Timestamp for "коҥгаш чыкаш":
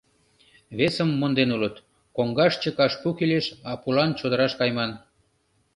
2.15-2.93